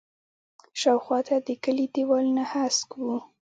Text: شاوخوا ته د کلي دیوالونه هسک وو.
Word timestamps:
شاوخوا 0.81 1.19
ته 1.27 1.35
د 1.47 1.49
کلي 1.63 1.85
دیوالونه 1.95 2.43
هسک 2.53 2.89
وو. 3.01 3.17